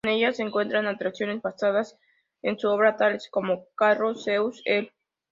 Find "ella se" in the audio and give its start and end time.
0.13-0.41